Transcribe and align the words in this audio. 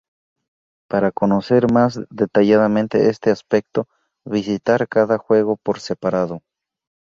Para 0.89 1.11
conocer 1.11 1.71
más 1.71 1.99
detalladamente 2.09 3.09
este 3.11 3.29
aspecto, 3.29 3.87
visitar 4.25 4.87
cada 4.87 5.19
juego 5.19 5.57
por 5.57 5.79
separado. 5.79 6.41